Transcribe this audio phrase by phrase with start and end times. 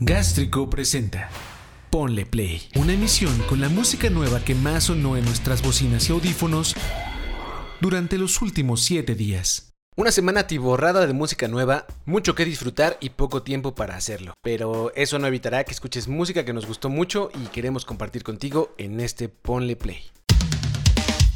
[0.00, 1.28] Gástrico presenta
[1.90, 6.12] Ponle Play, una emisión con la música nueva que más sonó en nuestras bocinas y
[6.12, 6.76] audífonos
[7.80, 9.72] durante los últimos 7 días.
[9.96, 14.34] Una semana atiborrada de música nueva, mucho que disfrutar y poco tiempo para hacerlo.
[14.40, 18.72] Pero eso no evitará que escuches música que nos gustó mucho y queremos compartir contigo
[18.78, 20.12] en este Ponle Play.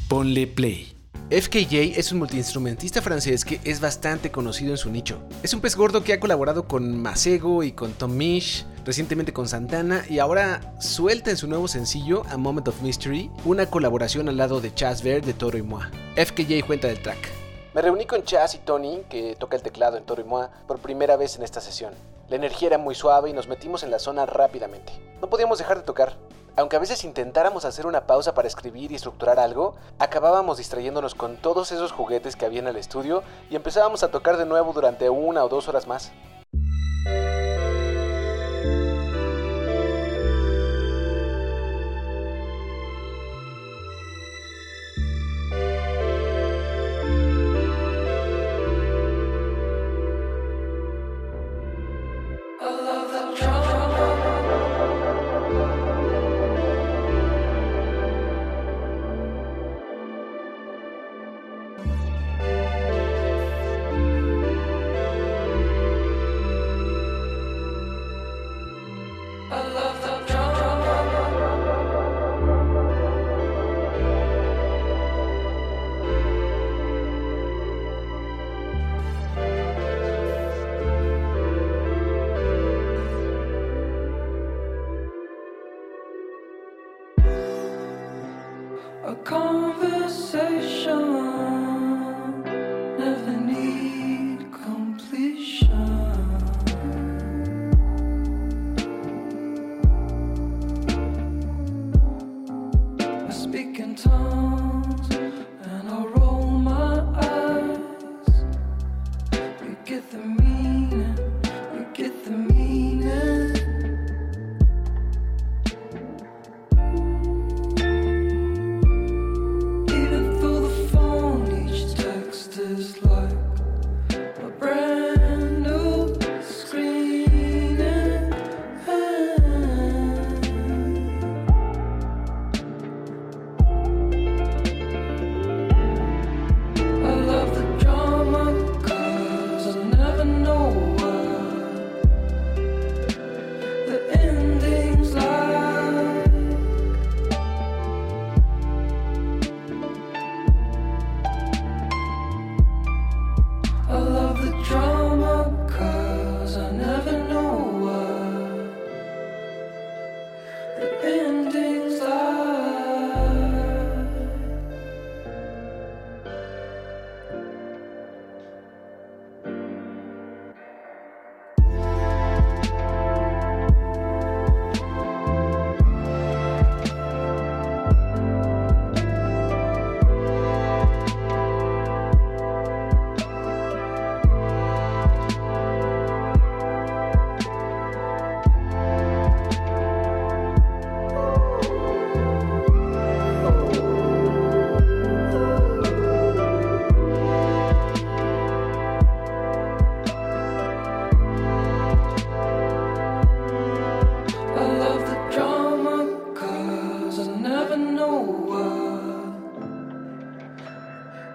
[0.07, 1.02] Ponle Play.
[1.33, 5.19] FKJ es un multiinstrumentista francés que es bastante conocido en su nicho.
[5.43, 9.49] Es un pez gordo que ha colaborado con Masego y con Tom Misch, recientemente con
[9.49, 14.37] Santana y ahora suelta en su nuevo sencillo A Moment of Mystery una colaboración al
[14.37, 15.81] lado de Chas Verde de Toro y Moi.
[16.17, 17.31] FKJ cuenta del track.
[17.73, 20.81] Me reuní con Chas y Tony, que toca el teclado en Toro y Moi, por
[20.81, 21.95] primera vez en esta sesión.
[22.29, 24.93] La energía era muy suave y nos metimos en la zona rápidamente.
[25.23, 26.15] No podíamos dejar de tocar.
[26.55, 31.37] Aunque a veces intentáramos hacer una pausa para escribir y estructurar algo, acabábamos distrayéndonos con
[31.39, 35.09] todos esos juguetes que había en el estudio y empezábamos a tocar de nuevo durante
[35.09, 36.13] una o dos horas más.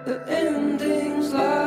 [0.08, 1.57] The endings lie.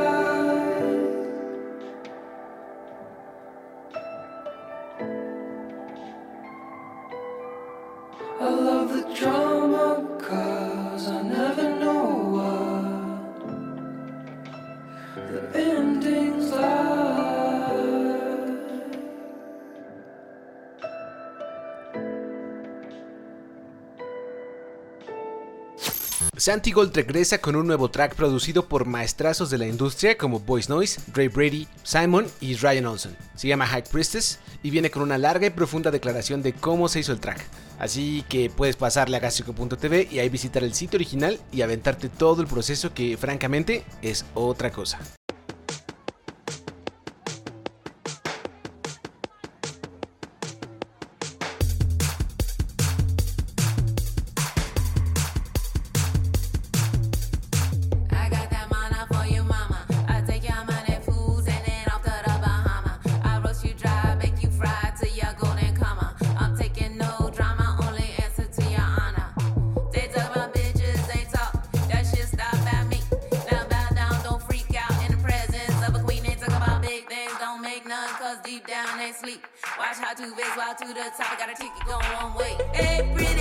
[26.41, 30.69] Santi Gold regresa con un nuevo track producido por maestrazos de la industria como Boys
[30.69, 33.15] Noise, Ray Brady, Simon y Ryan Olson.
[33.35, 36.99] Se llama High Priestess y viene con una larga y profunda declaración de cómo se
[37.01, 37.45] hizo el track.
[37.77, 42.41] Así que puedes pasarle a gastrico.tv y ahí visitar el sitio original y aventarte todo
[42.41, 44.97] el proceso que francamente es otra cosa.
[80.11, 81.39] How two bigs walk to the top.
[81.39, 82.57] Got a ticket going one way.
[82.73, 83.40] Hey, pretty.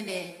[0.00, 0.34] Ascended.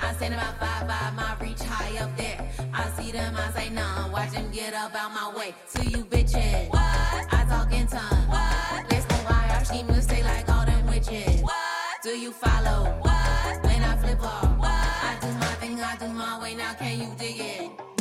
[0.00, 2.48] I stand about five five, my reach high up there.
[2.72, 4.12] I see them, I say none.
[4.12, 5.54] Watch them get up out my way.
[5.74, 6.80] To you bitches, what?
[6.80, 8.28] I talk in tongues.
[8.28, 8.90] What?
[8.90, 11.42] Listen why our schemers stay like all them witches.
[11.42, 11.54] What?
[12.02, 12.90] Do you follow?
[13.02, 13.62] What?
[13.64, 14.68] When I flip off, what?
[14.70, 16.54] I do my thing, I do my way.
[16.54, 17.93] Now can you dig it?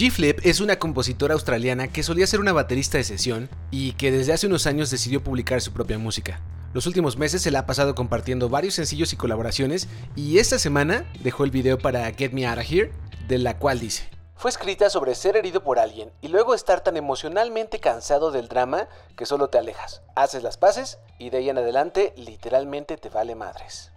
[0.00, 4.32] G-Flip es una compositora australiana que solía ser una baterista de sesión y que desde
[4.32, 6.40] hace unos años decidió publicar su propia música.
[6.72, 11.04] Los últimos meses se la ha pasado compartiendo varios sencillos y colaboraciones y esta semana
[11.22, 12.92] dejó el video para Get Me Out of Here,
[13.28, 16.96] de la cual dice: Fue escrita sobre ser herido por alguien y luego estar tan
[16.96, 18.88] emocionalmente cansado del drama
[19.18, 23.34] que solo te alejas, haces las paces y de ahí en adelante literalmente te vale
[23.34, 23.92] madres.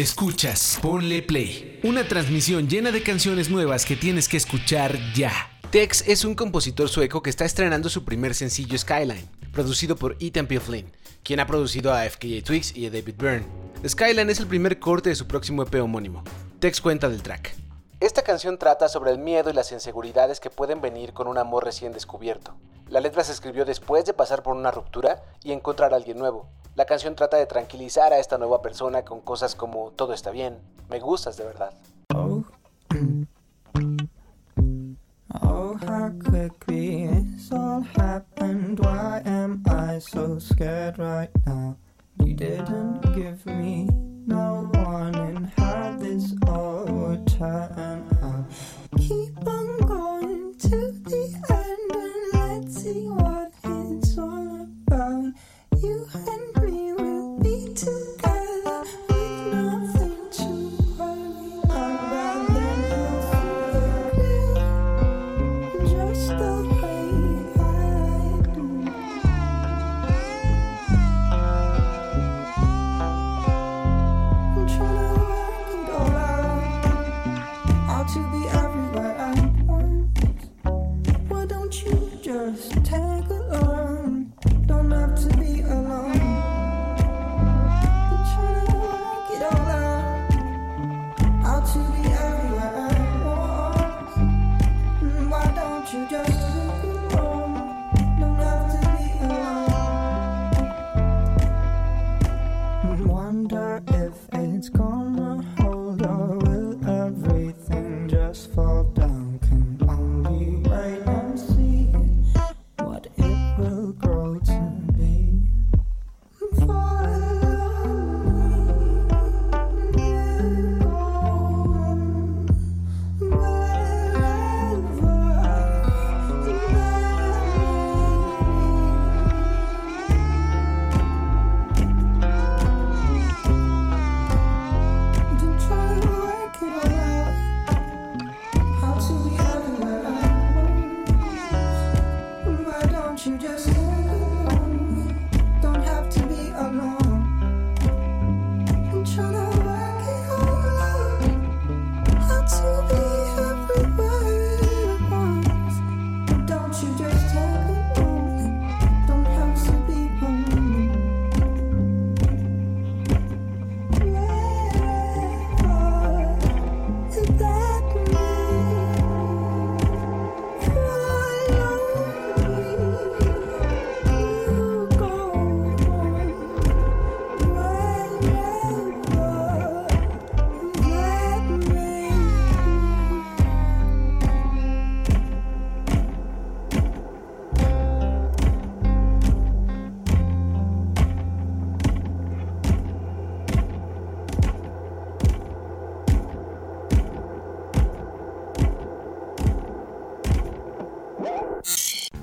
[0.00, 1.78] Escuchas, ponle play.
[1.84, 5.30] Una transmisión llena de canciones nuevas que tienes que escuchar ya.
[5.70, 10.46] Tex es un compositor sueco que está estrenando su primer sencillo Skyline, producido por Ethan
[10.46, 10.58] P.
[10.58, 10.90] Flynn,
[11.22, 13.46] quien ha producido a FKA Twigs y a David Byrne.
[13.86, 16.24] Skyline es el primer corte de su próximo EP homónimo.
[16.60, 17.54] Tex cuenta del track.
[18.00, 21.66] Esta canción trata sobre el miedo y las inseguridades que pueden venir con un amor
[21.66, 22.56] recién descubierto.
[22.88, 26.48] La letra se escribió después de pasar por una ruptura y encontrar a alguien nuevo.
[26.76, 30.58] La canción trata de tranquilizar a esta nueva persona con cosas como todo está bien,
[30.88, 31.72] me gustas de verdad.
[32.14, 32.44] Oh,
[35.42, 35.76] oh,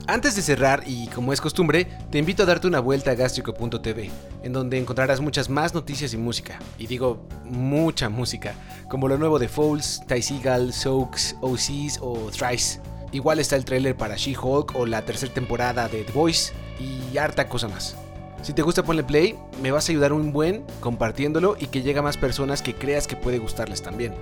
[0.09, 4.09] Antes de cerrar, y como es costumbre, te invito a darte una vuelta a gastrico.tv,
[4.41, 6.59] en donde encontrarás muchas más noticias y música.
[6.79, 8.55] Y digo, mucha música,
[8.87, 12.79] como lo nuevo de Fouls, Ty Seagal, Soaks, OCs o Thrice.
[13.11, 17.49] Igual está el tráiler para She-Hulk o la tercera temporada de The Voice y harta
[17.49, 17.97] cosa más.
[18.43, 21.99] Si te gusta ponle play, me vas a ayudar un buen compartiéndolo y que llegue
[21.99, 24.13] a más personas que creas que puede gustarles también.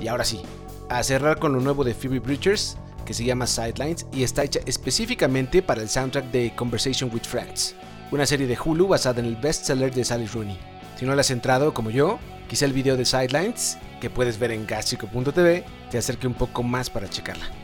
[0.00, 0.40] Y ahora sí,
[0.88, 4.60] a cerrar con lo nuevo de Phoebe Bridgers, que se llama Sidelines y está hecha
[4.66, 7.74] específicamente para el soundtrack de Conversation with Friends,
[8.10, 10.58] una serie de Hulu basada en el bestseller de Sally Rooney.
[10.96, 12.18] Si no le has entrado como yo,
[12.48, 16.90] quizá el video de Sidelines, que puedes ver en gastrico.tv, te acerque un poco más
[16.90, 17.63] para checarla.